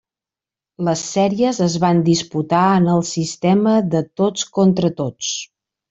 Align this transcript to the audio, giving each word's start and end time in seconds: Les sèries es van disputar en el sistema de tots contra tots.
Les 0.87 1.03
sèries 1.09 1.59
es 1.67 1.75
van 1.85 2.01
disputar 2.09 2.63
en 2.81 2.91
el 2.97 3.07
sistema 3.13 3.75
de 3.95 4.05
tots 4.23 4.51
contra 4.59 4.93
tots. 5.05 5.35